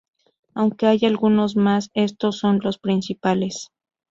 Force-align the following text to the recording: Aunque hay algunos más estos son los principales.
Aunque 0.55 0.87
hay 0.87 1.01
algunos 1.03 1.55
más 1.55 1.91
estos 1.93 2.39
son 2.39 2.57
los 2.63 2.79
principales. 2.79 3.69